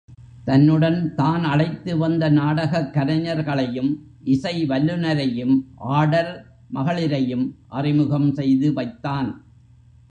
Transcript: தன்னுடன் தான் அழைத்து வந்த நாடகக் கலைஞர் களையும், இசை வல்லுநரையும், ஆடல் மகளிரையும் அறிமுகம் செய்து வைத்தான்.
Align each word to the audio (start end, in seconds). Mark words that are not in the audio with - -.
தன்னுடன் 0.45 1.15
தான் 1.15 1.43
அழைத்து 1.43 1.97
வந்த 1.97 2.29
நாடகக் 2.29 2.93
கலைஞர் 2.93 3.43
களையும், 3.43 3.97
இசை 4.23 4.67
வல்லுநரையும், 4.67 5.65
ஆடல் 5.75 6.45
மகளிரையும் 6.73 7.55
அறிமுகம் 7.67 8.33
செய்து 8.33 8.73
வைத்தான். 8.73 9.43